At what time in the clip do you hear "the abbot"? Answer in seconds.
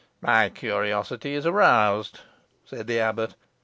2.87-3.35